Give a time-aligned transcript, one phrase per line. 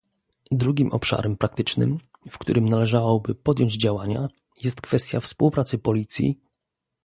[0.51, 1.97] Drugim obszarem praktycznym,
[2.31, 4.27] w którym należałoby podjąć działania,
[4.63, 6.39] jest kwestia współpracy policji